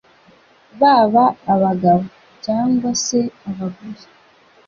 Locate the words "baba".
0.79-1.25